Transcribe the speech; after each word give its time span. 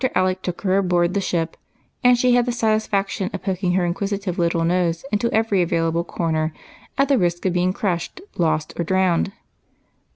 Alec 0.15 0.41
took 0.41 0.61
her 0.61 0.79
aboard 0.79 1.13
the 1.13 1.21
ship, 1.21 1.55
and 2.03 2.17
she 2.17 2.33
had 2.33 2.47
the 2.47 2.51
satisfaction 2.51 3.29
of 3.33 3.43
poking 3.43 3.73
her 3.73 3.85
inquisitive 3.85 4.39
little 4.39 4.63
nose 4.63 5.05
into 5.11 5.31
every 5.31 5.61
available 5.61 6.03
corner, 6.03 6.51
at 6.97 7.07
the 7.07 7.19
risk 7.19 7.45
of 7.45 7.53
being 7.53 7.71
crushed, 7.71 8.19
lost, 8.35 8.73
or 8.79 8.83
drowned. 8.83 9.31